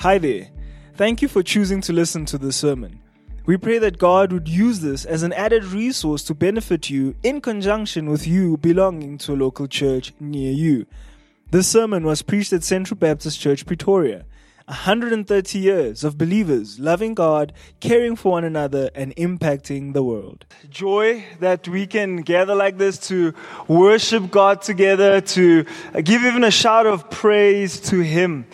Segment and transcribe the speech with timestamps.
[0.00, 0.48] Hi there.
[0.94, 3.02] Thank you for choosing to listen to this sermon.
[3.44, 7.42] We pray that God would use this as an added resource to benefit you in
[7.42, 10.86] conjunction with you belonging to a local church near you.
[11.50, 14.24] This sermon was preached at Central Baptist Church, Pretoria.
[14.64, 20.46] 130 years of believers loving God, caring for one another, and impacting the world.
[20.70, 23.34] Joy that we can gather like this to
[23.68, 25.64] worship God together, to
[26.02, 28.46] give even a shout of praise to Him.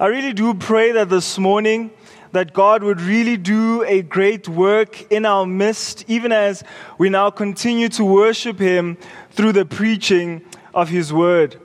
[0.00, 1.92] I really do pray that this morning
[2.32, 6.64] that God would really do a great work in our midst, even as
[6.98, 8.98] we now continue to worship Him
[9.30, 10.42] through the preaching
[10.74, 11.60] of His Word.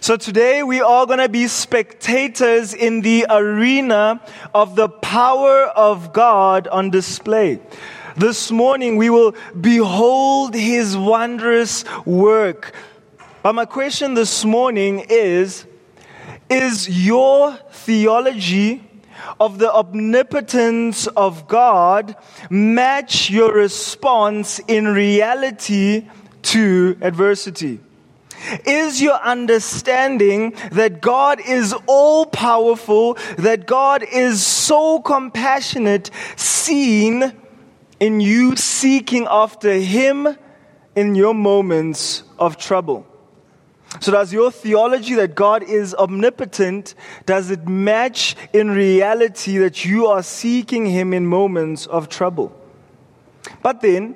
[0.00, 4.20] So today we are going to be spectators in the arena
[4.52, 7.60] of the power of God on display.
[8.16, 12.72] This morning we will behold His wondrous work.
[13.44, 15.64] But my question this morning is,
[16.50, 18.84] is your theology
[19.40, 22.16] of the omnipotence of God
[22.50, 26.08] match your response in reality
[26.42, 27.80] to adversity?
[28.64, 37.32] Is your understanding that God is all powerful, that God is so compassionate, seen
[37.98, 40.28] in you seeking after Him
[40.94, 43.06] in your moments of trouble?
[44.00, 46.94] So, does your theology that God is omnipotent,
[47.24, 52.54] does it match in reality that you are seeking Him in moments of trouble?
[53.62, 54.14] But then,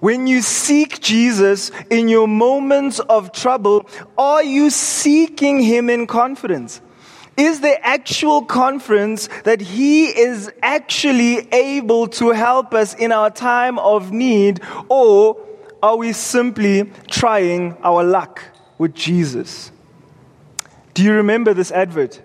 [0.00, 6.80] when you seek Jesus in your moments of trouble, are you seeking Him in confidence?
[7.36, 13.78] Is there actual confidence that He is actually able to help us in our time
[13.78, 15.36] of need, or
[15.82, 18.42] are we simply trying our luck?
[18.80, 19.72] With Jesus.
[20.94, 22.22] Do you remember this advert?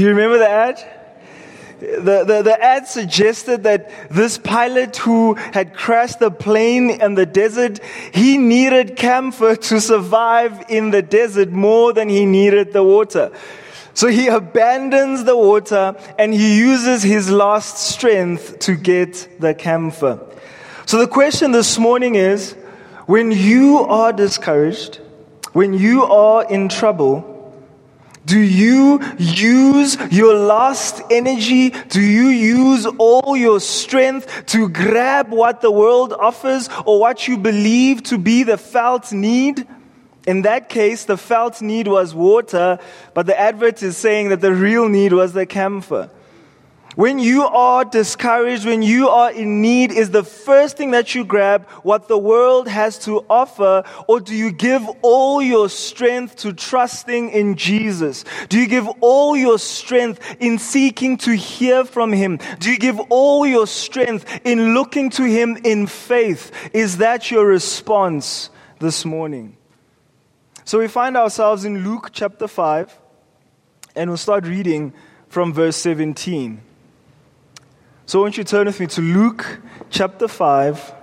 [0.00, 0.82] Do you remember the ad?
[1.78, 7.26] The, the, the, ad suggested that this pilot who had crashed the plane in the
[7.26, 7.80] desert,
[8.14, 13.30] he needed camphor to survive in the desert more than he needed the water.
[13.92, 20.18] So he abandons the water and he uses his last strength to get the camphor.
[20.86, 22.52] So the question this morning is,
[23.04, 24.98] when you are discouraged,
[25.52, 27.29] when you are in trouble,
[28.26, 31.70] do you use your last energy?
[31.70, 37.38] Do you use all your strength to grab what the world offers or what you
[37.38, 39.66] believe to be the felt need?
[40.26, 42.78] In that case, the felt need was water,
[43.14, 46.10] but the advert is saying that the real need was the camphor.
[46.96, 51.24] When you are discouraged, when you are in need, is the first thing that you
[51.24, 56.52] grab what the world has to offer, or do you give all your strength to
[56.52, 58.24] trusting in Jesus?
[58.48, 62.40] Do you give all your strength in seeking to hear from Him?
[62.58, 66.50] Do you give all your strength in looking to Him in faith?
[66.72, 68.50] Is that your response
[68.80, 69.56] this morning?
[70.64, 72.98] So we find ourselves in Luke chapter 5,
[73.94, 74.92] and we'll start reading
[75.28, 76.62] from verse 17.
[78.10, 80.94] So, won't you turn with me to Luke chapter 5,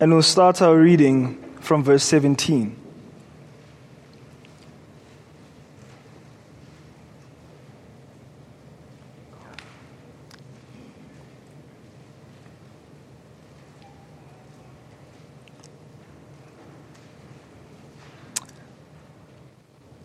[0.00, 2.74] and we'll start our reading from verse 17.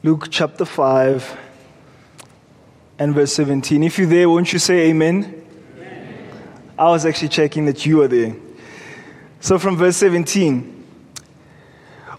[0.04, 1.38] Luke chapter 5
[3.00, 3.84] and verse 17.
[3.84, 5.47] If you're there, won't you say amen?
[6.78, 8.36] I was actually checking that you were there.
[9.40, 10.86] So from verse 17.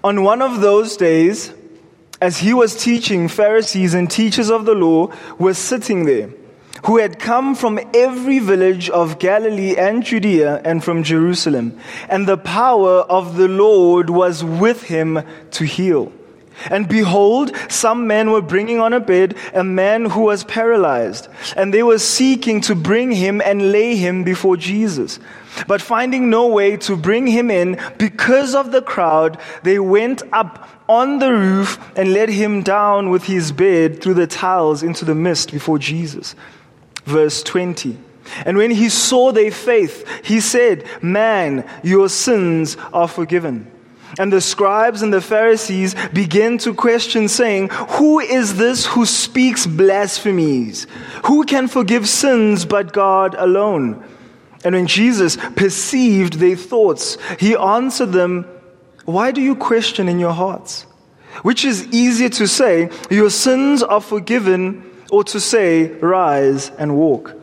[0.03, 1.53] On one of those days,
[2.21, 6.31] as he was teaching, Pharisees and teachers of the law were sitting there,
[6.87, 11.79] who had come from every village of Galilee and Judea and from Jerusalem.
[12.09, 15.23] And the power of the Lord was with him
[15.53, 16.13] to heal.
[16.71, 21.73] And behold, some men were bringing on a bed a man who was paralyzed, and
[21.73, 25.19] they were seeking to bring him and lay him before Jesus.
[25.67, 30.69] But finding no way to bring him in because of the crowd, they went up
[30.89, 35.15] on the roof and let him down with his bed through the tiles into the
[35.15, 36.35] mist before Jesus.
[37.05, 37.99] Verse 20.
[38.45, 43.71] And when he saw their faith, he said, Man, your sins are forgiven.
[44.19, 49.67] And the scribes and the Pharisees begin to question, saying, Who is this who speaks
[49.67, 50.87] blasphemies?
[51.27, 54.03] Who can forgive sins but God alone?
[54.65, 58.45] And when Jesus perceived their thoughts, he answered them,
[59.05, 60.87] Why do you question in your hearts?
[61.43, 67.38] Which is easier to say, Your sins are forgiven, or to say, Rise and walk?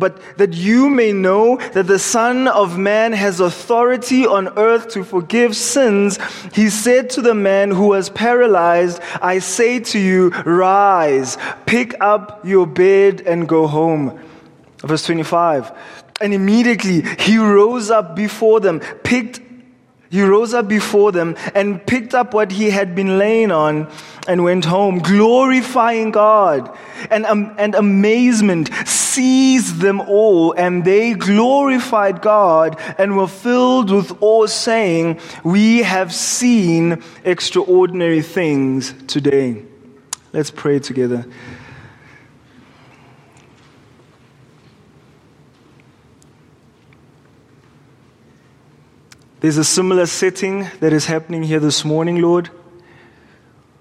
[0.00, 5.04] But that you may know that the Son of Man has authority on earth to
[5.04, 6.18] forgive sins,
[6.52, 12.44] he said to the man who was paralyzed, I say to you, rise, pick up
[12.44, 14.18] your bed and go home.
[14.78, 15.70] Verse 25.
[16.20, 19.40] And immediately he rose up before them, picked
[20.10, 23.88] he rose up before them and picked up what he had been laying on
[24.26, 26.76] and went home, glorifying God.
[27.12, 34.12] And, um, and amazement seized them all, and they glorified God and were filled with
[34.20, 39.62] awe, saying, We have seen extraordinary things today.
[40.32, 41.24] Let's pray together.
[49.40, 52.50] There's a similar setting that is happening here this morning, Lord.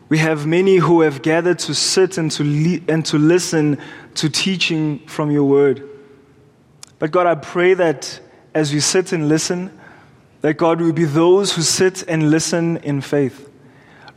[0.07, 3.77] We have many who have gathered to sit and to, le- and to listen
[4.15, 5.83] to teaching from your word.
[6.97, 8.21] But God, I pray that
[8.53, 9.77] as we sit and listen,
[10.41, 13.48] that God will be those who sit and listen in faith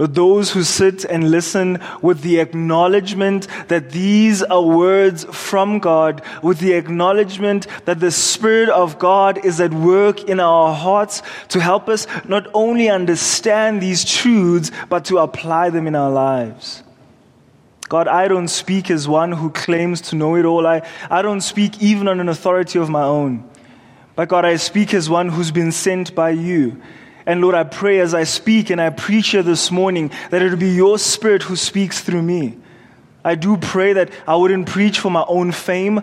[0.06, 6.58] those who sit and listen with the acknowledgement that these are words from God, with
[6.58, 11.88] the acknowledgement that the Spirit of God is at work in our hearts to help
[11.88, 16.82] us not only understand these truths, but to apply them in our lives.
[17.88, 20.66] God, I don't speak as one who claims to know it all.
[20.66, 23.48] I, I don't speak even on an authority of my own.
[24.14, 26.80] But God, I speak as one who's been sent by you.
[27.26, 30.50] And Lord, I pray as I speak and I preach here this morning that it
[30.50, 32.58] will be your spirit who speaks through me.
[33.24, 36.00] I do pray that I wouldn't preach for my own fame,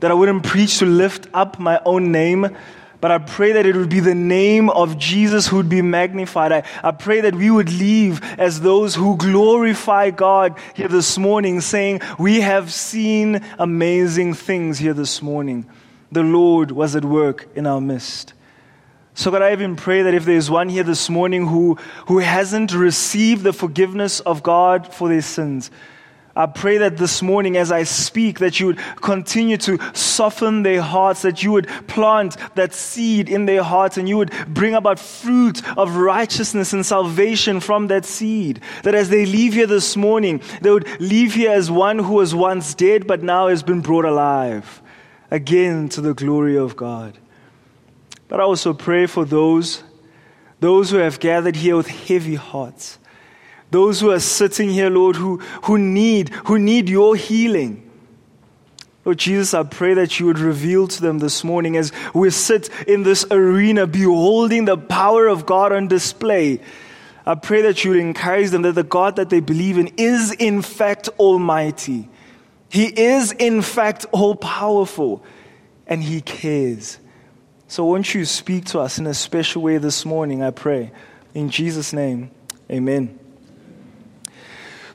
[0.00, 2.56] that I wouldn't preach to lift up my own name,
[3.02, 6.52] but I pray that it would be the name of Jesus who would be magnified.
[6.52, 11.60] I, I pray that we would leave as those who glorify God here this morning,
[11.60, 15.66] saying, We have seen amazing things here this morning.
[16.12, 18.34] The Lord was at work in our midst.
[19.14, 21.74] So, God, I even pray that if there's one here this morning who,
[22.06, 25.70] who hasn't received the forgiveness of God for their sins,
[26.34, 30.80] I pray that this morning as I speak, that you would continue to soften their
[30.80, 34.98] hearts, that you would plant that seed in their hearts and you would bring about
[34.98, 38.60] fruit of righteousness and salvation from that seed.
[38.82, 42.34] That as they leave here this morning, they would leave here as one who was
[42.34, 44.80] once dead but now has been brought alive
[45.30, 47.18] again to the glory of God.
[48.32, 49.82] But I also pray for those,
[50.58, 52.98] those who have gathered here with heavy hearts.
[53.70, 57.90] Those who are sitting here, Lord, who, who need, who need your healing.
[59.04, 62.70] Lord Jesus, I pray that you would reveal to them this morning as we sit
[62.88, 66.62] in this arena beholding the power of God on display.
[67.26, 70.32] I pray that you would encourage them that the God that they believe in is
[70.32, 72.08] in fact almighty.
[72.70, 75.22] He is in fact all powerful
[75.86, 76.98] and he cares.
[77.72, 80.92] So won't you speak to us in a special way this morning, I pray.
[81.32, 82.30] In Jesus' name,
[82.70, 83.18] amen.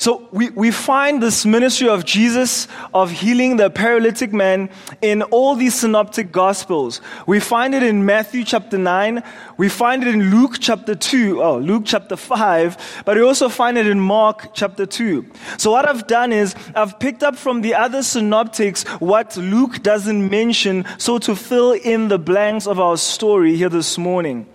[0.07, 4.69] So we, we find this ministry of Jesus of healing the paralytic man
[5.01, 7.01] in all these synoptic gospels.
[7.25, 9.21] We find it in Matthew chapter 9.
[9.57, 11.43] We find it in Luke chapter 2.
[11.43, 13.03] Oh, Luke chapter 5.
[13.03, 15.25] But we also find it in Mark chapter 2.
[15.57, 20.29] So what I've done is I've picked up from the other synoptics what Luke doesn't
[20.29, 24.47] mention so to fill in the blanks of our story here this morning.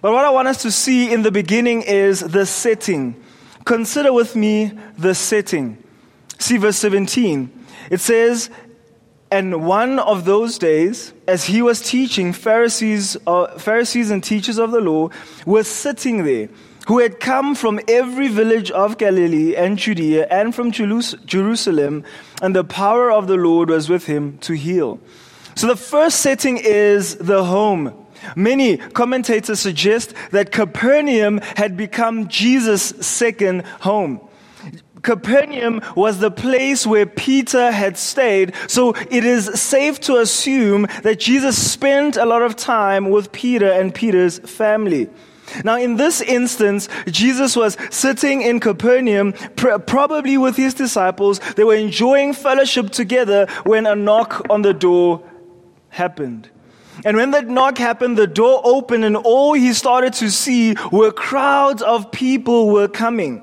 [0.00, 3.20] But what I want us to see in the beginning is the setting.
[3.66, 5.76] Consider with me the setting.
[6.38, 7.50] See verse 17.
[7.90, 8.48] It says,
[9.30, 14.70] and one of those days, as he was teaching, Pharisees, uh, Pharisees and teachers of
[14.70, 15.10] the law
[15.44, 16.48] were sitting there,
[16.86, 22.04] who had come from every village of Galilee and Judea and from Jerusalem,
[22.40, 25.00] and the power of the Lord was with him to heal.
[25.56, 28.05] So the first setting is the home.
[28.34, 34.20] Many commentators suggest that Capernaum had become Jesus' second home.
[35.02, 41.20] Capernaum was the place where Peter had stayed, so it is safe to assume that
[41.20, 45.08] Jesus spent a lot of time with Peter and Peter's family.
[45.64, 51.38] Now, in this instance, Jesus was sitting in Capernaum, pr- probably with his disciples.
[51.54, 55.22] They were enjoying fellowship together when a knock on the door
[55.90, 56.50] happened.
[57.04, 61.12] And when that knock happened, the door opened, and all he started to see were
[61.12, 63.42] crowds of people were coming.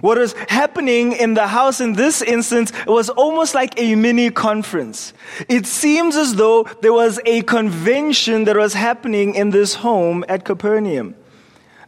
[0.00, 5.12] What was happening in the house in this instance was almost like a mini conference.
[5.48, 10.44] It seems as though there was a convention that was happening in this home at
[10.44, 11.14] Capernaum.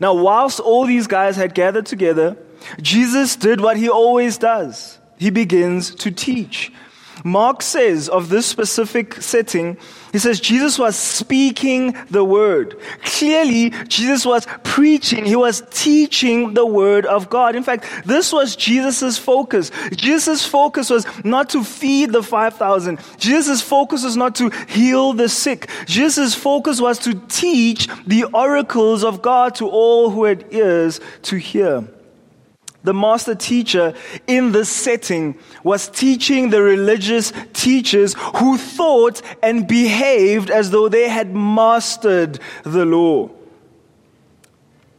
[0.01, 2.37] Now, whilst all these guys had gathered together,
[2.81, 4.99] Jesus did what he always does.
[5.19, 6.73] He begins to teach.
[7.27, 9.79] Mark says of this specific setting,
[10.13, 12.79] he says Jesus was speaking the word.
[13.03, 15.25] Clearly, Jesus was preaching.
[15.25, 17.57] He was teaching the word of God.
[17.57, 19.73] In fact, this was Jesus' focus.
[19.93, 23.01] Jesus' focus was not to feed the 5,000.
[23.17, 25.71] Jesus' focus was not to heal the sick.
[25.87, 31.37] Jesus' focus was to teach the oracles of God to all who had ears to
[31.37, 31.89] hear
[32.85, 33.95] the master teacher
[34.27, 41.09] in this setting was teaching the religious teachers who thought and behaved as though they
[41.09, 43.31] had mastered the law.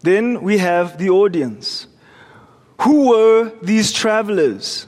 [0.02, 1.88] Then we have the audience.
[2.82, 4.88] Who were these travelers?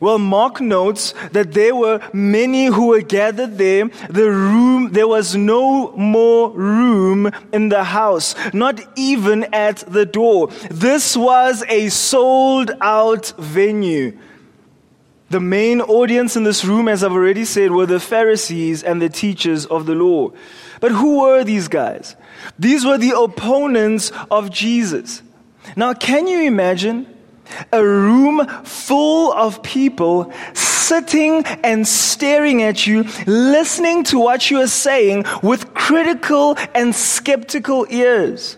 [0.00, 3.88] Well, Mark notes that there were many who were gathered there.
[4.08, 10.48] The room, there was no more room in the house, not even at the door.
[10.70, 14.16] This was a sold out venue.
[15.28, 19.10] The main audience in this room, as I've already said, were the Pharisees and the
[19.10, 20.32] teachers of the law.
[20.80, 22.16] But who were these guys?
[22.58, 25.22] These were the opponents of Jesus.
[25.76, 27.06] Now, can you imagine?
[27.72, 34.66] A room full of people sitting and staring at you, listening to what you are
[34.66, 38.56] saying with critical and skeptical ears.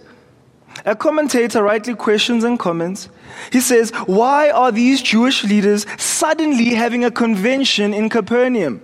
[0.84, 3.08] A commentator rightly questions and comments.
[3.52, 8.80] He says, Why are these Jewish leaders suddenly having a convention in Capernaum?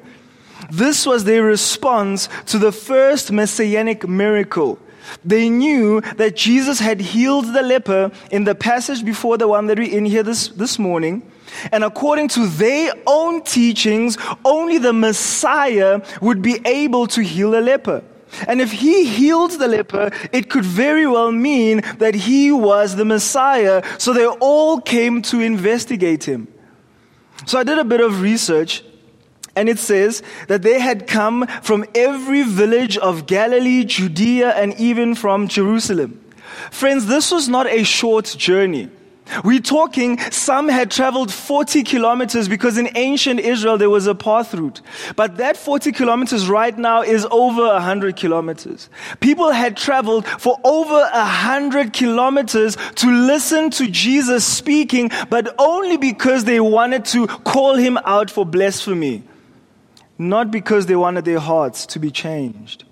[0.70, 4.78] This was their response to the first messianic miracle
[5.24, 9.78] they knew that Jesus had healed the leper in the passage before the one that
[9.78, 11.30] we're in here this, this morning.
[11.72, 17.60] And according to their own teachings, only the Messiah would be able to heal a
[17.60, 18.02] leper.
[18.46, 23.04] And if he healed the leper, it could very well mean that he was the
[23.04, 23.82] Messiah.
[23.98, 26.48] So they all came to investigate him.
[27.46, 28.84] So I did a bit of research
[29.58, 35.16] and it says that they had come from every village of Galilee, Judea, and even
[35.16, 36.20] from Jerusalem.
[36.70, 38.88] Friends, this was not a short journey.
[39.44, 44.54] We're talking, some had traveled 40 kilometers because in ancient Israel there was a path
[44.54, 44.80] route.
[45.16, 48.88] But that 40 kilometers right now is over 100 kilometers.
[49.18, 56.44] People had traveled for over 100 kilometers to listen to Jesus speaking, but only because
[56.44, 59.24] they wanted to call him out for blasphemy
[60.18, 62.84] not because they wanted their hearts to be changed.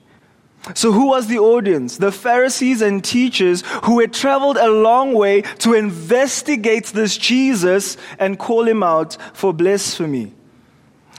[0.75, 1.99] So, who was the audience?
[1.99, 8.39] The Pharisees and teachers who had traveled a long way to investigate this Jesus and
[8.39, 10.35] call him out for blasphemy.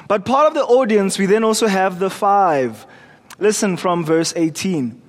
[0.07, 2.85] But part of the audience, we then also have the five.
[3.39, 5.01] Listen from verse 18.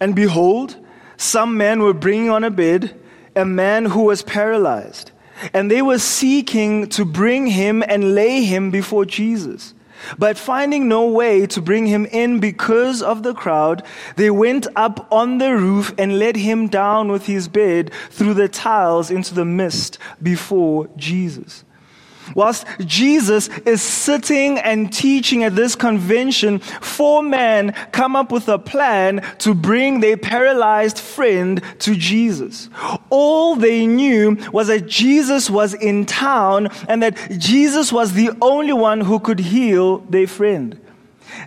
[0.00, 0.76] And behold,
[1.16, 2.98] some men were bringing on a bed
[3.36, 5.12] a man who was paralyzed,
[5.54, 9.74] and they were seeking to bring him and lay him before Jesus.
[10.18, 13.82] But finding no way to bring him in because of the crowd,
[14.16, 18.48] they went up on the roof and let him down with his bed through the
[18.48, 21.64] tiles into the mist before Jesus.
[22.34, 28.58] Whilst Jesus is sitting and teaching at this convention, four men come up with a
[28.58, 32.68] plan to bring their paralyzed friend to Jesus.
[33.10, 38.72] All they knew was that Jesus was in town and that Jesus was the only
[38.72, 40.80] one who could heal their friend.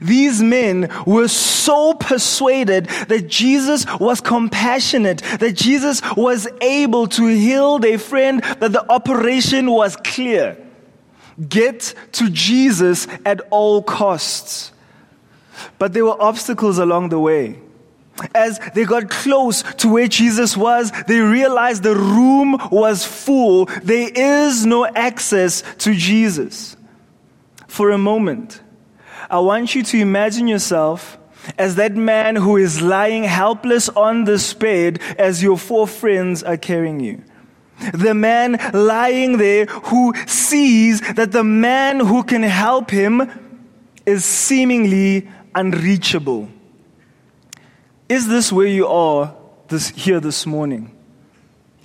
[0.01, 7.79] These men were so persuaded that Jesus was compassionate, that Jesus was able to heal
[7.79, 10.57] their friend, that the operation was clear.
[11.47, 14.71] Get to Jesus at all costs.
[15.77, 17.59] But there were obstacles along the way.
[18.35, 23.65] As they got close to where Jesus was, they realized the room was full.
[23.83, 26.75] There is no access to Jesus.
[27.67, 28.61] For a moment,
[29.29, 31.17] I want you to imagine yourself
[31.57, 36.57] as that man who is lying helpless on this bed as your four friends are
[36.57, 37.23] carrying you.
[37.93, 43.29] The man lying there who sees that the man who can help him
[44.05, 46.49] is seemingly unreachable.
[48.09, 49.35] Is this where you are
[49.67, 50.95] this, here this morning?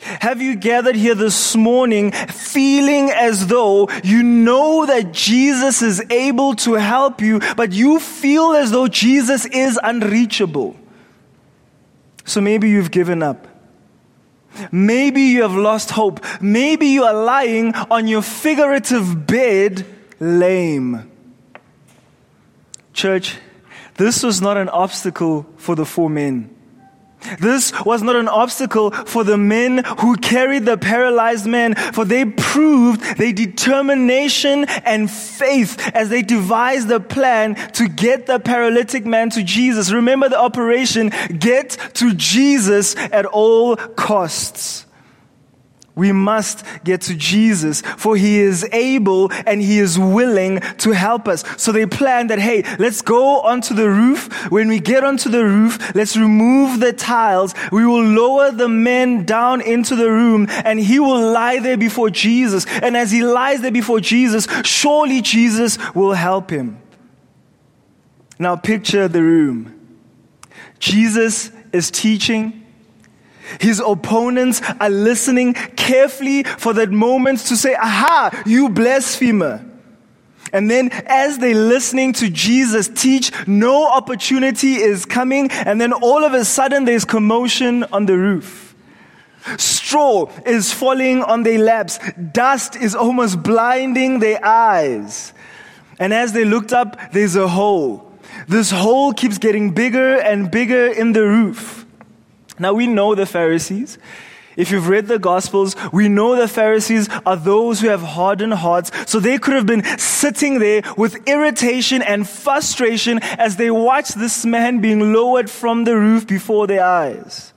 [0.01, 6.55] Have you gathered here this morning feeling as though you know that Jesus is able
[6.57, 10.77] to help you, but you feel as though Jesus is unreachable?
[12.25, 13.49] So maybe you've given up.
[14.73, 16.25] Maybe you have lost hope.
[16.41, 19.85] Maybe you are lying on your figurative bed
[20.19, 21.11] lame.
[22.93, 23.37] Church,
[23.97, 26.56] this was not an obstacle for the four men.
[27.41, 32.25] This was not an obstacle for the men who carried the paralyzed man, for they
[32.25, 39.31] proved their determination and faith as they devised the plan to get the paralytic man
[39.31, 39.93] to Jesus.
[39.93, 44.86] Remember the operation, get to Jesus at all costs.
[45.97, 51.27] We must get to Jesus for he is able and he is willing to help
[51.27, 51.43] us.
[51.57, 54.31] So they planned that, hey, let's go onto the roof.
[54.53, 57.55] When we get onto the roof, let's remove the tiles.
[57.73, 62.11] We will lower the men down into the room and he will lie there before
[62.11, 62.67] Jesus.
[62.67, 66.79] And as he lies there before Jesus, surely Jesus will help him.
[68.39, 69.73] Now picture the room.
[70.79, 72.66] Jesus is teaching.
[73.61, 79.65] His opponents are listening carefully for that moment to say, aha, you blasphemer.
[80.53, 85.51] And then as they're listening to Jesus teach, no opportunity is coming.
[85.51, 88.75] And then all of a sudden there's commotion on the roof.
[89.59, 91.99] Straw is falling on their laps.
[92.33, 95.33] Dust is almost blinding their eyes.
[95.99, 98.13] And as they looked up, there's a hole.
[98.49, 101.86] This hole keeps getting bigger and bigger in the roof.
[102.59, 103.99] Now we know the Pharisees.
[104.57, 108.91] If you've read the Gospels, we know the Pharisees are those who have hardened hearts.
[109.07, 114.47] So they could have been sitting there with irritation and frustration as they watched this
[114.47, 117.53] man being lowered from the roof before their eyes.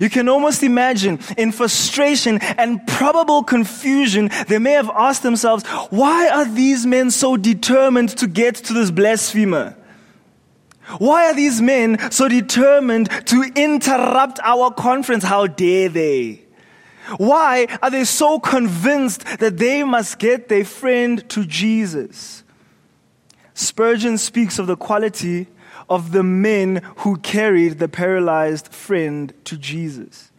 [0.00, 6.28] You can almost imagine in frustration and probable confusion, they may have asked themselves, why
[6.28, 9.76] are these men so determined to get to this blasphemer?
[10.98, 15.24] Why are these men so determined to interrupt our conference?
[15.24, 16.42] How dare they?
[17.16, 22.44] Why are they so convinced that they must get their friend to Jesus?
[23.54, 25.48] Spurgeon speaks of the quality
[25.88, 30.30] of the men who carried the paralyzed friend to Jesus.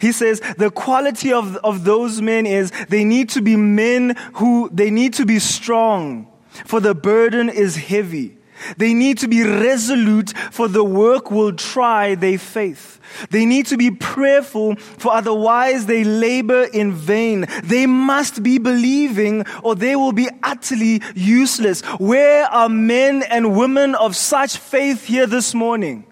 [0.00, 4.68] He says the quality of, of those men is they need to be men who,
[4.72, 6.26] they need to be strong,
[6.66, 8.37] for the burden is heavy.
[8.76, 13.00] They need to be resolute for the work will try their faith.
[13.30, 17.46] They need to be prayerful for otherwise they labor in vain.
[17.64, 21.80] They must be believing or they will be utterly useless.
[21.98, 26.04] Where are men and women of such faith here this morning?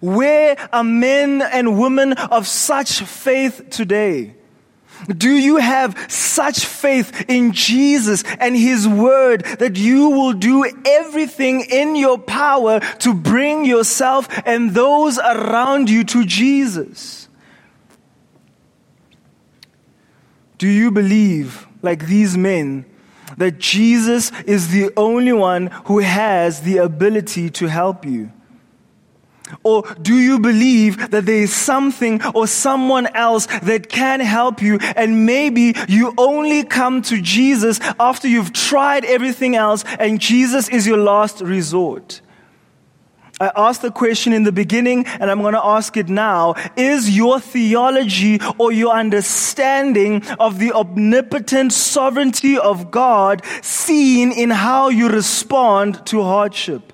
[0.00, 4.34] Where are men and women of such faith today?
[5.06, 11.62] Do you have such faith in Jesus and His Word that you will do everything
[11.70, 17.28] in your power to bring yourself and those around you to Jesus?
[20.58, 22.86] Do you believe, like these men,
[23.36, 28.30] that Jesus is the only one who has the ability to help you?
[29.62, 34.78] Or do you believe that there is something or someone else that can help you
[34.96, 40.86] and maybe you only come to Jesus after you've tried everything else and Jesus is
[40.86, 42.20] your last resort?
[43.40, 46.54] I asked the question in the beginning and I'm going to ask it now.
[46.76, 54.88] Is your theology or your understanding of the omnipotent sovereignty of God seen in how
[54.88, 56.93] you respond to hardship?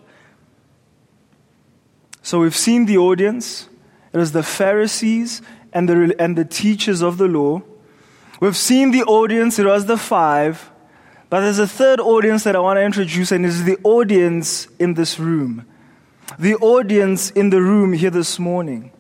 [2.23, 3.69] So we've seen the audience.
[4.13, 7.63] It was the Pharisees and the, and the teachers of the law.
[8.41, 9.59] We've seen the audience.
[9.59, 10.71] It was the five.
[11.29, 14.95] But there's a third audience that I want to introduce, and it's the audience in
[14.95, 15.65] this room.
[16.39, 18.91] The audience in the room here this morning.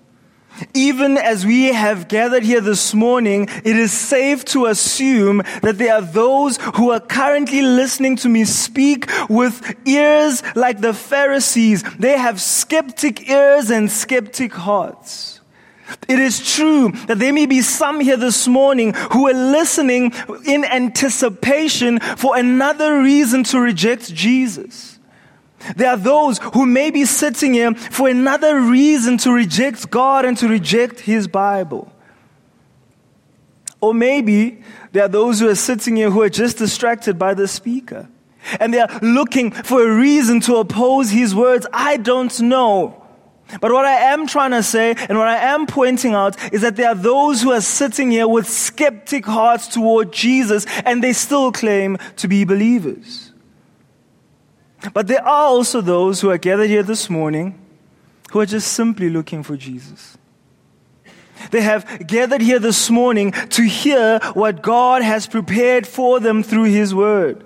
[0.75, 5.95] Even as we have gathered here this morning, it is safe to assume that there
[5.95, 11.83] are those who are currently listening to me speak with ears like the Pharisees.
[11.99, 15.41] They have skeptic ears and skeptic hearts.
[16.09, 20.13] It is true that there may be some here this morning who are listening
[20.47, 24.89] in anticipation for another reason to reject Jesus.
[25.77, 30.37] There are those who may be sitting here for another reason to reject God and
[30.38, 31.92] to reject His Bible.
[33.81, 37.49] Or maybe there are those who are sitting here who are just distracted by the
[37.49, 38.09] speaker.
[38.59, 41.66] And they are looking for a reason to oppose his words.
[41.73, 42.96] I don't know.
[43.61, 46.77] But what I am trying to say and what I am pointing out is that
[46.77, 51.51] there are those who are sitting here with skeptic hearts toward Jesus and they still
[51.51, 53.30] claim to be believers.
[54.93, 57.59] But there are also those who are gathered here this morning
[58.31, 60.16] who are just simply looking for Jesus.
[61.51, 66.64] They have gathered here this morning to hear what God has prepared for them through
[66.64, 67.45] His Word.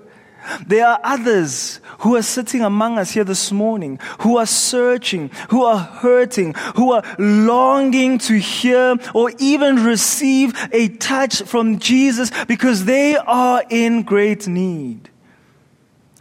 [0.67, 5.63] There are others who are sitting among us here this morning, who are searching, who
[5.63, 12.85] are hurting, who are longing to hear or even receive a touch from Jesus because
[12.85, 15.09] they are in great need.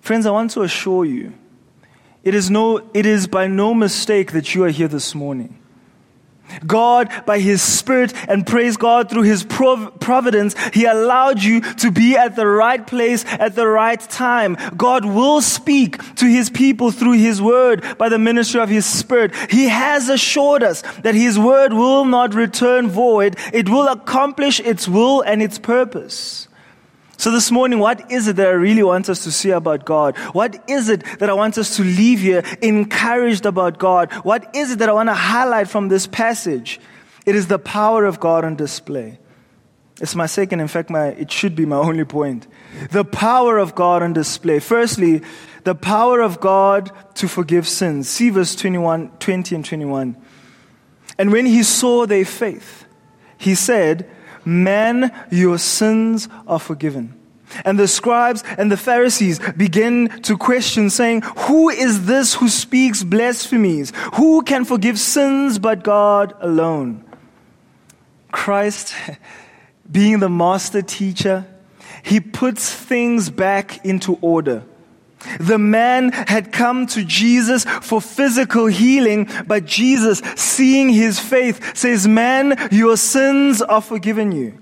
[0.05, 1.33] Friends, I want to assure you,
[2.23, 5.59] it is, no, it is by no mistake that you are here this morning.
[6.67, 11.90] God, by His Spirit, and praise God through His prov- providence, He allowed you to
[11.90, 14.59] be at the right place at the right time.
[14.77, 19.35] God will speak to His people through His Word by the ministry of His Spirit.
[19.51, 23.38] He has assured us that His Word will not return void.
[23.55, 26.47] It will accomplish its will and its purpose.
[27.16, 30.16] So, this morning, what is it that I really want us to see about God?
[30.33, 34.12] What is it that I want us to leave here encouraged about God?
[34.24, 36.81] What is it that I want to highlight from this passage?
[37.24, 39.18] It is the power of God on display.
[40.00, 42.46] It's my second, in fact, my, it should be my only point.
[42.90, 44.59] The power of God on display.
[44.59, 45.22] Firstly,
[45.62, 48.09] the power of God to forgive sins.
[48.09, 50.16] See verse 21, 20 and 21.
[51.16, 52.87] And when he saw their faith,
[53.38, 54.11] he said,
[54.44, 57.20] Man, your sins are forgiven.
[57.64, 63.04] And the scribes and the Pharisees begin to question, saying, Who is this who speaks
[63.04, 63.92] blasphemies?
[64.14, 67.04] Who can forgive sins but God alone?
[68.33, 68.94] Christ,
[69.90, 71.46] being the master teacher,
[72.02, 74.64] he puts things back into order.
[75.40, 82.06] The man had come to Jesus for physical healing, but Jesus, seeing his faith, says,
[82.06, 84.58] Man, your sins are forgiven you.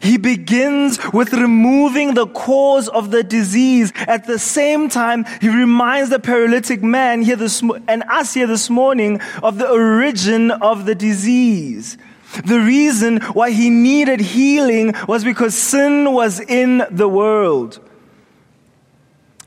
[0.00, 3.92] He begins with removing the cause of the disease.
[3.96, 8.70] At the same time, he reminds the paralytic man here this, and us here this
[8.70, 11.98] morning of the origin of the disease.
[12.44, 17.80] The reason why he needed healing was because sin was in the world.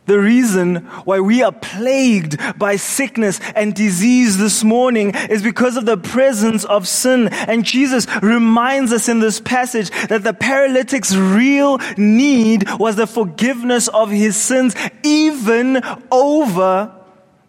[0.05, 5.85] The reason why we are plagued by sickness and disease this morning is because of
[5.85, 7.29] the presence of sin.
[7.29, 13.87] And Jesus reminds us in this passage that the paralytic's real need was the forgiveness
[13.87, 16.93] of his sins, even over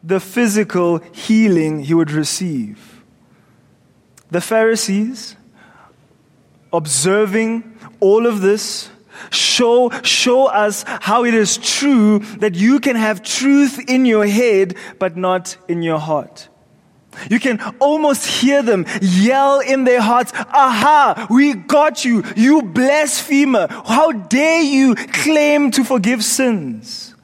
[0.04, 3.02] the physical healing he would receive.
[4.30, 5.34] The Pharisees,
[6.72, 8.90] observing all of this,
[9.30, 14.76] Show, show us how it is true that you can have truth in your head,
[14.98, 16.48] but not in your heart.
[17.30, 23.68] You can almost hear them yell in their hearts, Aha, we got you, you blasphemer.
[23.70, 27.14] How dare you claim to forgive sins?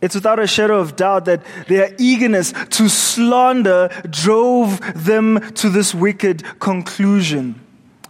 [0.00, 5.94] It's without a shadow of doubt that their eagerness to slander drove them to this
[5.94, 7.58] wicked conclusion.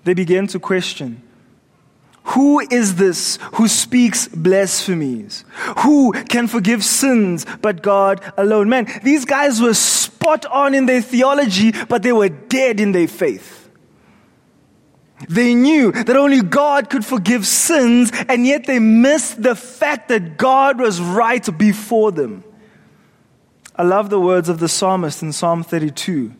[0.03, 1.23] They began to question
[2.25, 5.45] who is this who speaks blasphemies?
[5.79, 8.69] Who can forgive sins but God alone?
[8.69, 13.09] Man, these guys were spot on in their theology, but they were dead in their
[13.09, 13.69] faith.
[15.29, 20.37] They knew that only God could forgive sins, and yet they missed the fact that
[20.37, 22.43] God was right before them.
[23.77, 26.35] I love the words of the psalmist in Psalm 32.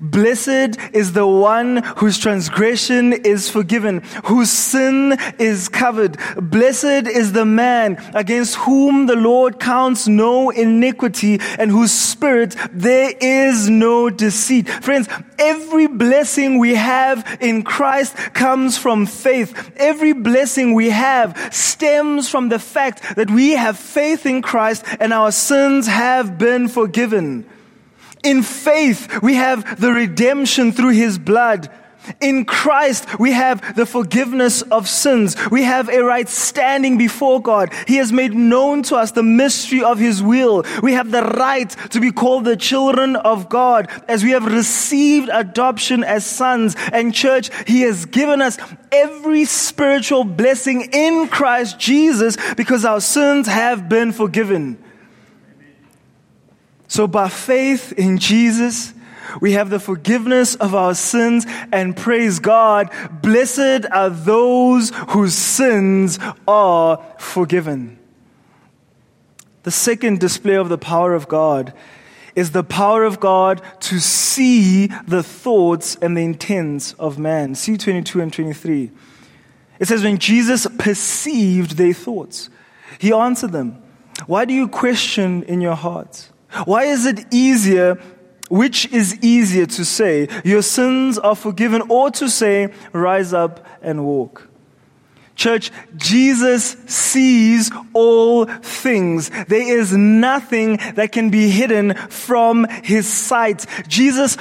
[0.00, 6.16] Blessed is the one whose transgression is forgiven, whose sin is covered.
[6.36, 13.12] Blessed is the man against whom the Lord counts no iniquity and whose spirit there
[13.20, 14.68] is no deceit.
[14.68, 19.72] Friends, every blessing we have in Christ comes from faith.
[19.76, 25.12] Every blessing we have stems from the fact that we have faith in Christ and
[25.12, 27.46] our sins have been forgiven.
[28.22, 31.70] In faith, we have the redemption through his blood.
[32.20, 35.36] In Christ, we have the forgiveness of sins.
[35.50, 37.72] We have a right standing before God.
[37.86, 40.64] He has made known to us the mystery of His will.
[40.82, 45.28] We have the right to be called the children of God as we have received
[45.30, 46.74] adoption as sons.
[46.92, 48.58] And church, He has given us
[48.90, 54.82] every spiritual blessing in Christ Jesus because our sins have been forgiven.
[56.90, 58.92] So by faith in Jesus,
[59.40, 62.90] we have the forgiveness of our sins and praise God.
[63.22, 67.96] Blessed are those whose sins are forgiven.
[69.62, 71.72] The second display of the power of God
[72.34, 77.54] is the power of God to see the thoughts and the intents of man.
[77.54, 78.90] See 22 and 23.
[79.78, 82.50] It says, When Jesus perceived their thoughts,
[82.98, 83.80] he answered them,
[84.26, 86.32] Why do you question in your hearts?
[86.64, 88.00] Why is it easier?
[88.48, 94.04] Which is easier to say, Your sins are forgiven, or to say, Rise up and
[94.04, 94.48] walk?
[95.40, 99.30] Church, Jesus sees all things.
[99.48, 103.64] There is nothing that can be hidden from his sight.
[103.88, 104.36] Jesus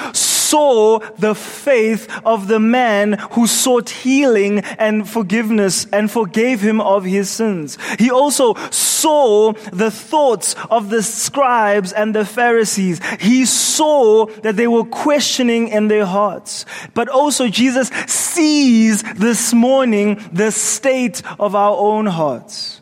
[0.50, 7.04] saw the faith of the man who sought healing and forgiveness and forgave him of
[7.04, 7.78] his sins.
[7.98, 13.00] He also saw the thoughts of the scribes and the Pharisees.
[13.20, 16.66] He saw that they were questioning in their hearts.
[16.94, 22.82] But also Jesus sees this morning the state of our own hearts.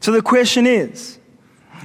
[0.00, 1.18] So the question is,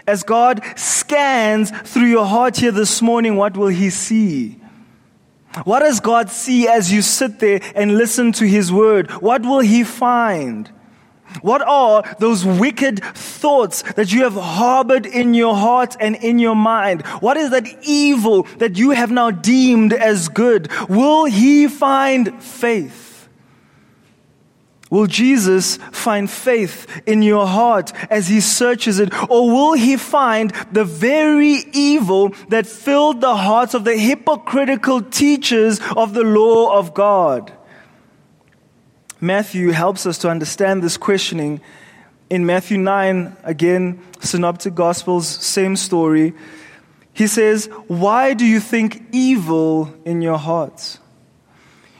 [0.08, 4.57] as God scans through your heart here this morning, what will He see?
[5.64, 9.12] What does God see as you sit there and listen to His word?
[9.22, 10.70] What will He find?
[11.42, 16.56] What are those wicked thoughts that you have harbored in your heart and in your
[16.56, 17.06] mind?
[17.20, 20.72] What is that evil that you have now deemed as good?
[20.90, 23.07] Will He find faith?
[24.90, 29.14] Will Jesus find faith in your heart as he searches it?
[29.30, 35.82] Or will he find the very evil that filled the hearts of the hypocritical teachers
[35.96, 37.52] of the law of God?
[39.20, 41.60] Matthew helps us to understand this questioning.
[42.30, 46.34] In Matthew 9, again, Synoptic Gospels, same story.
[47.14, 51.00] He says, Why do you think evil in your hearts?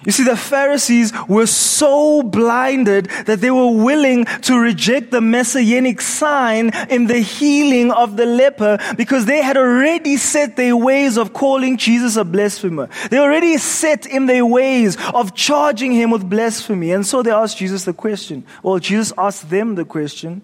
[0.06, 6.02] You see, the Pharisees were so blinded that they were willing to reject the messianic
[6.02, 11.34] sign in the healing of the leper because they had already set their ways of
[11.34, 12.90] calling Jesus a blasphemer.
[13.10, 16.92] They already set in their ways of charging him with blasphemy.
[16.92, 18.46] And so they asked Jesus the question.
[18.62, 20.44] Well, Jesus asked them the question,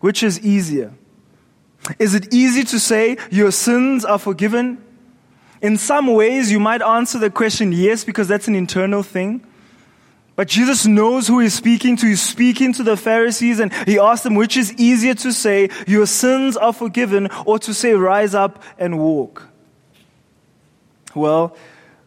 [0.00, 0.94] which is easier?
[1.98, 4.85] Is it easy to say your sins are forgiven
[5.62, 9.44] in some ways, you might answer the question yes, because that's an internal thing.
[10.36, 12.06] But Jesus knows who he's speaking to.
[12.06, 16.06] He's speaking to the Pharisees and he asked them, which is easier to say, your
[16.06, 19.48] sins are forgiven, or to say, rise up and walk?
[21.14, 21.56] Well,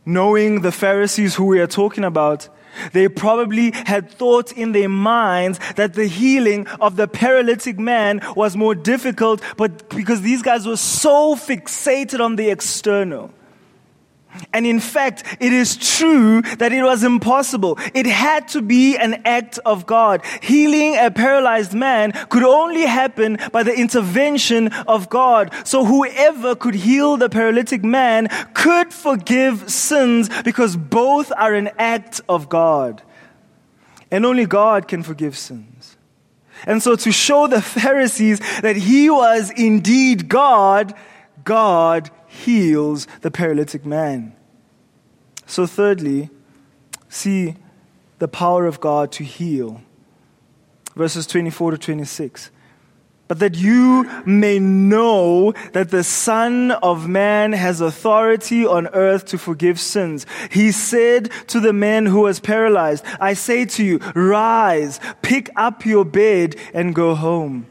[0.06, 2.50] knowing the Pharisees who we are talking about,
[2.94, 8.56] they probably had thought in their minds that the healing of the paralytic man was
[8.56, 13.34] more difficult, but because these guys were so fixated on the external.
[14.54, 17.78] And in fact, it is true that it was impossible.
[17.94, 20.24] It had to be an act of God.
[20.42, 25.54] Healing a paralyzed man could only happen by the intervention of God.
[25.64, 32.22] So whoever could heal the paralytic man could forgive sins because both are an act
[32.28, 33.02] of God.
[34.12, 35.98] And only God can forgive sins.
[36.66, 40.94] And so to show the Pharisees that he was indeed God,
[41.44, 44.36] God heals the paralytic man.
[45.46, 46.30] So, thirdly,
[47.08, 47.56] see
[48.20, 49.82] the power of God to heal.
[50.96, 52.52] Verses 24 to 26.
[53.28, 59.38] But that you may know that the Son of Man has authority on earth to
[59.38, 60.26] forgive sins.
[60.52, 65.86] He said to the man who was paralyzed, I say to you, rise, pick up
[65.86, 67.68] your bed and go home.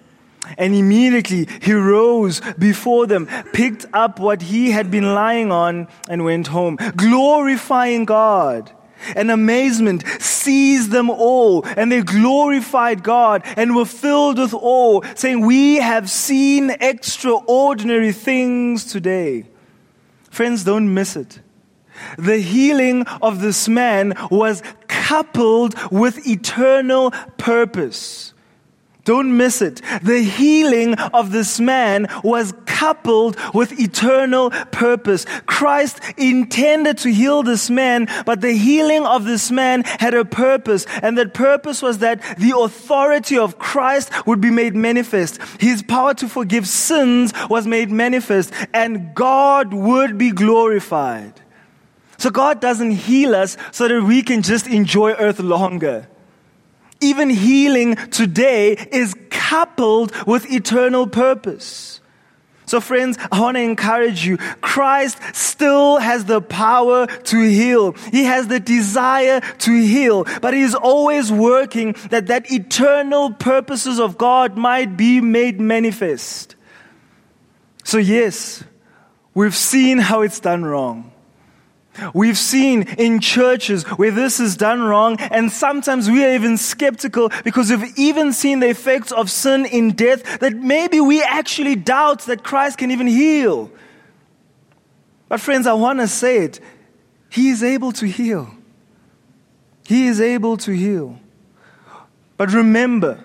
[0.57, 6.25] And immediately he rose before them, picked up what he had been lying on, and
[6.25, 8.73] went home, glorifying God.
[9.15, 15.47] And amazement seized them all, and they glorified God and were filled with awe, saying,
[15.47, 19.45] We have seen extraordinary things today.
[20.31, 21.41] Friends, don't miss it.
[22.17, 28.35] The healing of this man was coupled with eternal purpose.
[29.09, 29.81] Don't miss it.
[30.03, 35.25] The healing of this man was coupled with eternal purpose.
[35.47, 40.85] Christ intended to heal this man, but the healing of this man had a purpose,
[41.01, 45.41] and that purpose was that the authority of Christ would be made manifest.
[45.59, 51.33] His power to forgive sins was made manifest, and God would be glorified.
[52.19, 56.09] So God doesn't heal us so that we can just enjoy earth longer.
[57.01, 62.01] Even healing today is coupled with eternal purpose.
[62.69, 64.37] So, friends, I want to encourage you.
[64.37, 67.93] Christ still has the power to heal.
[67.93, 73.99] He has the desire to heal, but He is always working that that eternal purposes
[73.99, 76.57] of God might be made manifest.
[77.85, 78.63] So, yes,
[79.33, 81.08] we've seen how it's done wrong.
[82.15, 87.31] We've seen in churches where this is done wrong, and sometimes we are even skeptical
[87.45, 92.21] because we've even seen the effects of sin in death that maybe we actually doubt
[92.23, 93.71] that Christ can even heal.
[95.29, 96.61] But, friends, I want to say it
[97.31, 98.51] He is able to heal.
[99.87, 101.19] He is able to heal.
[102.37, 103.25] But remember,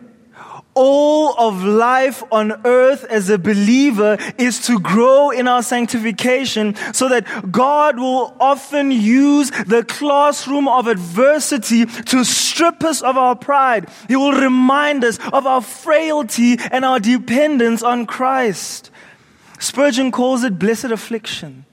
[0.76, 7.10] all of life on earth as a believer is to grow in our sanctification so
[7.10, 13.90] that God will often use the classroom of adversity to strip us of our pride.
[14.08, 18.90] He will remind us of our frailty and our dependence on Christ.
[19.60, 21.66] Spurgeon calls it blessed affliction.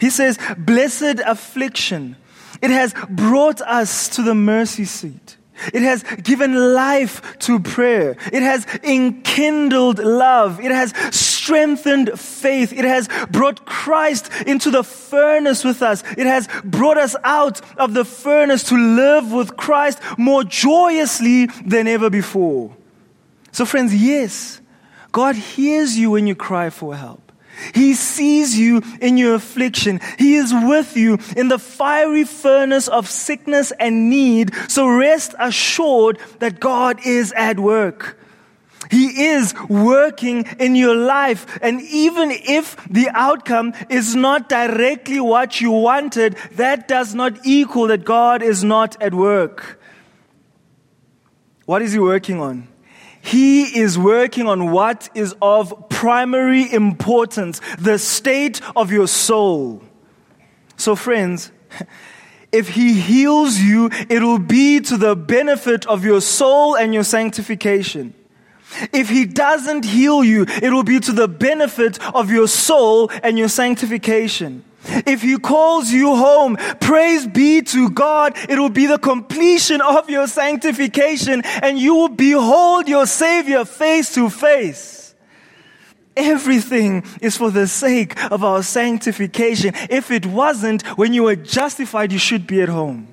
[0.00, 2.16] He says, blessed affliction.
[2.60, 5.36] It has brought us to the mercy seat.
[5.72, 8.16] It has given life to prayer.
[8.32, 10.60] It has enkindled love.
[10.60, 12.72] It has strengthened faith.
[12.72, 16.02] It has brought Christ into the furnace with us.
[16.16, 21.88] It has brought us out of the furnace to live with Christ more joyously than
[21.88, 22.76] ever before.
[23.52, 24.60] So, friends, yes,
[25.12, 27.29] God hears you when you cry for help.
[27.74, 30.00] He sees you in your affliction.
[30.18, 34.54] He is with you in the fiery furnace of sickness and need.
[34.68, 38.18] So rest assured that God is at work.
[38.90, 41.58] He is working in your life.
[41.62, 47.86] And even if the outcome is not directly what you wanted, that does not equal
[47.86, 49.80] that God is not at work.
[51.66, 52.69] What is He working on?
[53.22, 59.82] He is working on what is of primary importance, the state of your soul.
[60.76, 61.52] So, friends,
[62.52, 67.04] if He heals you, it will be to the benefit of your soul and your
[67.04, 68.14] sanctification.
[68.92, 73.38] If He doesn't heal you, it will be to the benefit of your soul and
[73.38, 74.64] your sanctification.
[74.84, 78.36] If he calls you home, praise be to God.
[78.48, 84.14] It will be the completion of your sanctification and you will behold your Savior face
[84.14, 85.14] to face.
[86.16, 89.74] Everything is for the sake of our sanctification.
[89.88, 93.08] If it wasn't, when you were justified, you should be at home.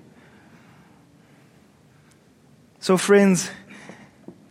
[2.80, 3.50] So, friends,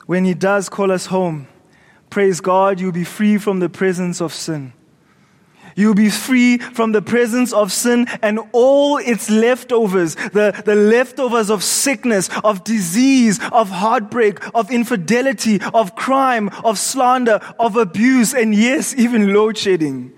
[0.06, 1.48] when He does call us home,
[2.08, 4.72] praise God, you'll be free from the presence of sin.
[5.76, 11.50] You'll be free from the presence of sin and all its leftovers, the, the leftovers
[11.50, 18.54] of sickness, of disease, of heartbreak, of infidelity, of crime, of slander, of abuse, and
[18.54, 20.14] yes, even load shedding.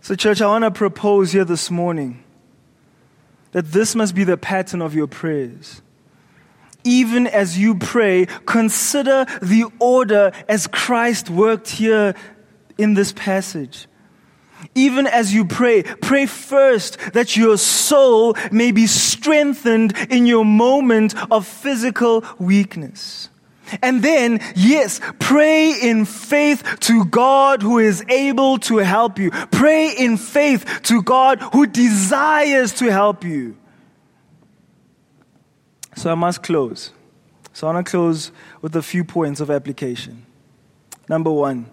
[0.00, 2.24] So, church, I want to propose here this morning
[3.52, 5.82] that this must be the pattern of your prayers
[6.86, 12.14] even as you pray, consider the order as Christ worked here
[12.78, 13.88] in this passage.
[14.74, 21.14] Even as you pray, pray first that your soul may be strengthened in your moment
[21.30, 23.28] of physical weakness.
[23.82, 29.30] And then, yes, pray in faith to God who is able to help you.
[29.30, 33.56] Pray in faith to God who desires to help you.
[35.96, 36.92] So I must close.
[37.52, 38.30] So I want to close
[38.60, 40.26] with a few points of application.
[41.08, 41.70] Number one,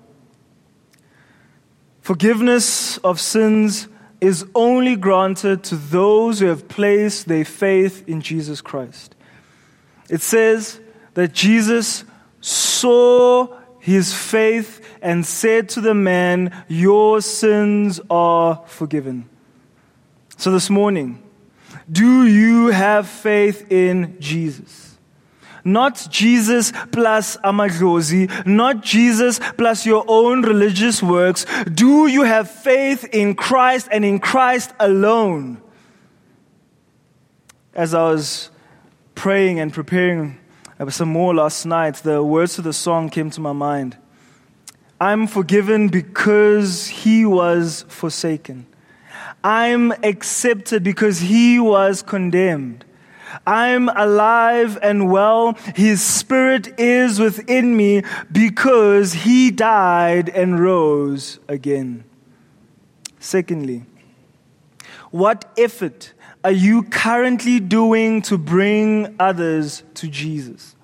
[2.01, 3.87] forgiveness of sins
[4.21, 9.15] is only granted to those who have placed their faith in Jesus Christ.
[10.09, 10.79] It says
[11.15, 12.05] that Jesus
[12.39, 13.47] saw
[13.79, 19.27] his faith and said to the man, Your sins are forgiven.
[20.37, 21.22] So this morning,
[21.91, 24.97] do you have faith in Jesus?
[25.65, 31.45] Not Jesus plus amadlozi, not Jesus plus your own religious works.
[31.73, 35.61] Do you have faith in Christ and in Christ alone?
[37.73, 38.49] As I was
[39.15, 40.37] praying and preparing
[40.79, 43.97] uh, some more last night, the words of the song came to my mind.
[44.99, 48.67] I'm forgiven because he was forsaken.
[49.43, 52.85] I'm accepted because he was condemned.
[53.45, 55.53] I'm alive and well.
[55.75, 62.03] His spirit is within me because he died and rose again.
[63.19, 63.85] Secondly,
[65.11, 66.13] what effort
[66.43, 70.75] are you currently doing to bring others to Jesus?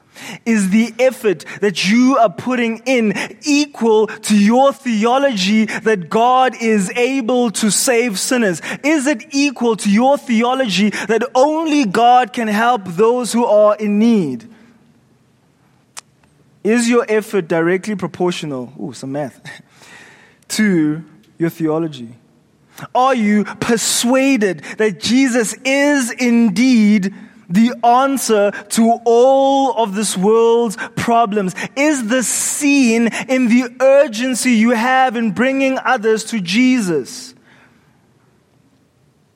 [0.46, 3.14] Is the effort that you are putting in
[3.44, 8.62] equal to your theology that God is able to save sinners?
[8.84, 14.00] Is it equal to your theology that only God can help those who are in
[14.00, 14.48] need?
[16.64, 18.74] Is your effort directly proportional?
[18.82, 19.42] Ooh, some math.
[20.50, 21.04] to
[21.38, 22.16] your theology?
[22.94, 27.14] Are you persuaded that Jesus is indeed
[27.50, 31.56] the answer to all of this world's problems?
[31.76, 37.34] Is the seen in the urgency you have in bringing others to Jesus?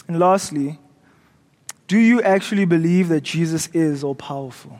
[0.08, 0.80] And lastly,
[1.88, 4.80] do you actually believe that Jesus is all powerful?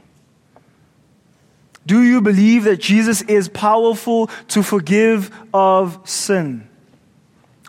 [1.86, 6.68] Do you believe that Jesus is powerful to forgive of sin?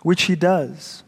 [0.03, 1.03] Which he does.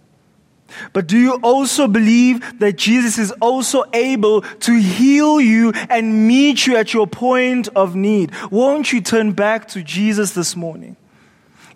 [0.94, 6.66] But do you also believe that Jesus is also able to heal you and meet
[6.68, 8.32] you at your point of need?
[8.52, 10.98] Won't you turn back to Jesus this morning?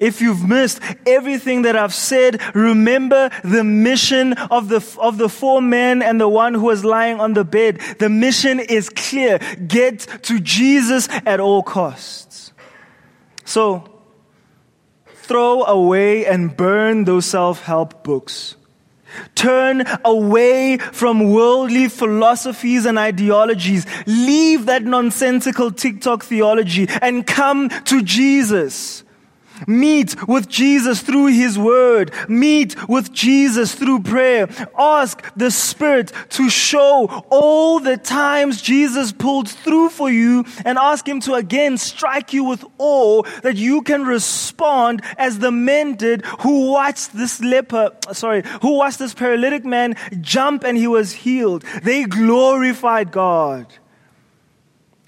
[0.01, 5.61] If you've missed everything that I've said, remember the mission of the, of the four
[5.61, 7.79] men and the one who was lying on the bed.
[7.99, 9.37] The mission is clear.
[9.67, 12.51] Get to Jesus at all costs.
[13.45, 13.83] So,
[15.05, 18.55] throw away and burn those self-help books.
[19.35, 23.85] Turn away from worldly philosophies and ideologies.
[24.05, 29.03] Leave that nonsensical TikTok theology and come to Jesus.
[29.67, 32.11] Meet with Jesus through His Word.
[32.27, 34.47] Meet with Jesus through prayer.
[34.77, 41.07] Ask the Spirit to show all the times Jesus pulled through for you and ask
[41.07, 46.25] Him to again strike you with awe that you can respond as the men did
[46.41, 51.63] who watched this leper, sorry, who watched this paralytic man jump and he was healed.
[51.83, 53.67] They glorified God.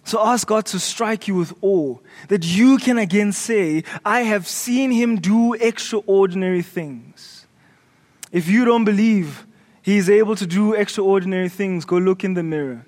[0.03, 1.97] So ask God to strike you with awe,
[2.27, 7.47] that you can again say, I have seen him do extraordinary things.
[8.31, 9.47] If you don't believe
[9.81, 12.85] he is able to do extraordinary things, go look in the mirror.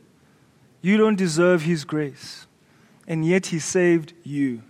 [0.81, 2.47] You don't deserve his grace,
[3.07, 4.63] and yet he saved you.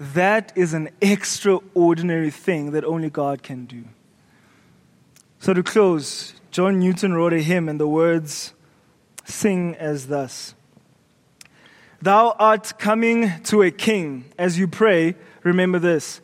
[0.00, 3.84] That is an extraordinary thing that only God can do.
[5.38, 8.54] So to close, John Newton wrote a hymn, and the words
[9.24, 10.54] sing as thus.
[12.04, 14.26] Thou art coming to a king.
[14.36, 16.20] As you pray, remember this.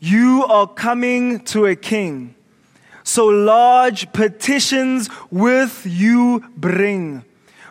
[0.00, 2.34] You are coming to a king.
[3.04, 7.24] So large petitions with you bring.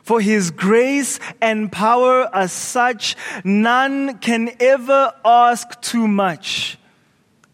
[0.03, 6.77] For his grace and power are such, none can ever ask too much.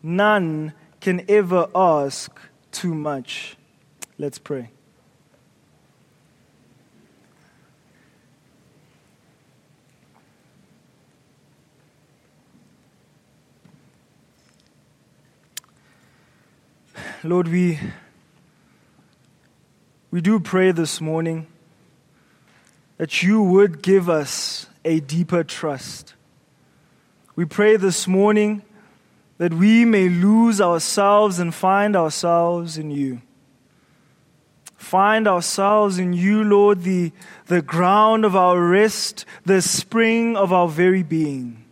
[0.03, 2.29] None can ever ask
[2.71, 3.57] too much.
[4.19, 4.69] Let's pray.
[17.25, 17.79] Lord, we,
[20.11, 21.47] we do pray this morning
[22.97, 26.15] that you would give us a deeper trust.
[27.37, 28.63] We pray this morning
[29.37, 33.21] that we may lose ourselves and find ourselves in you.
[34.75, 37.13] Find ourselves in you, Lord, the,
[37.45, 41.62] the ground of our rest, the spring of our very being.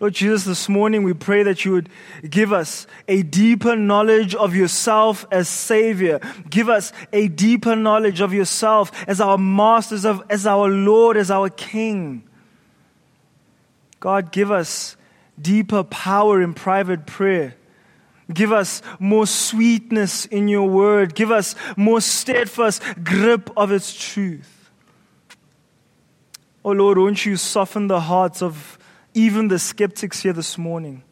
[0.00, 1.88] Lord Jesus, this morning we pray that you would
[2.28, 6.20] give us a deeper knowledge of yourself as Savior.
[6.48, 11.50] Give us a deeper knowledge of yourself as our Master, as our Lord, as our
[11.50, 12.22] King.
[13.98, 14.96] God, give us
[15.40, 17.56] deeper power in private prayer.
[18.32, 21.16] Give us more sweetness in your word.
[21.16, 24.70] Give us more steadfast grip of its truth.
[26.64, 28.77] Oh Lord, won't you soften the hearts of
[29.14, 31.02] even the skeptics here this morning.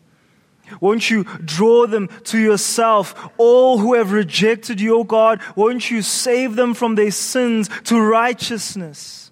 [0.80, 5.40] Won't you draw them to yourself, all who have rejected you, O God?
[5.54, 9.30] Won't you save them from their sins to righteousness?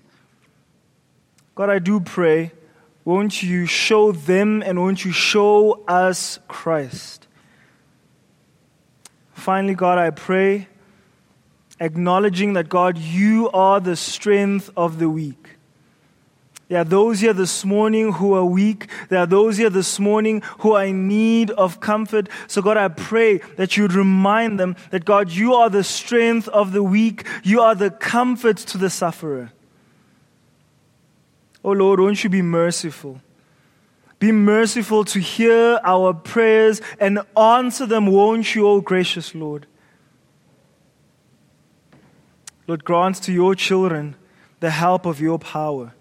[1.55, 2.53] God, I do pray,
[3.05, 7.27] won't you show them and won't you show us Christ?
[9.33, 10.69] Finally, God, I pray,
[11.79, 15.57] acknowledging that, God, you are the strength of the weak.
[16.69, 18.89] There are those here this morning who are weak.
[19.11, 22.29] There are those here this morning who are in need of comfort.
[22.47, 26.73] So, God, I pray that you'd remind them that, God, you are the strength of
[26.73, 27.27] the weak.
[27.43, 29.53] You are the comfort to the sufferer.
[31.63, 33.21] Oh, Lord, won't you be merciful?
[34.19, 39.67] Be merciful to hear our prayers and answer them, won't you, oh gracious Lord?
[42.67, 44.17] Lord, grant to your children
[44.61, 45.93] the help of your power.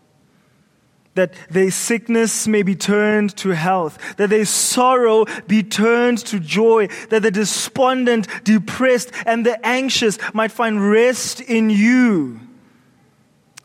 [1.15, 6.87] That their sickness may be turned to health, that their sorrow be turned to joy,
[7.09, 12.39] that the despondent, depressed, and the anxious might find rest in you.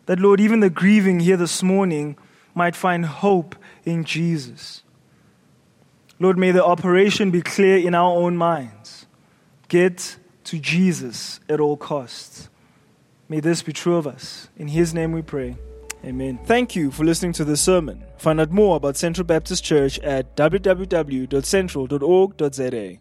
[0.07, 2.16] That, Lord, even the grieving here this morning
[2.55, 4.82] might find hope in Jesus.
[6.18, 9.07] Lord, may the operation be clear in our own minds.
[9.68, 12.49] Get to Jesus at all costs.
[13.28, 14.49] May this be true of us.
[14.57, 15.57] In His name we pray.
[16.05, 16.38] Amen.
[16.44, 18.03] Thank you for listening to this sermon.
[18.16, 22.96] Find out more about Central Baptist Church at www.central.org.za.